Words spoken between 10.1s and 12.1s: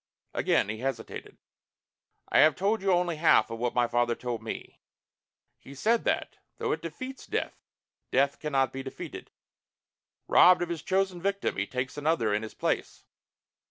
Robbed of his chosen victim, he takes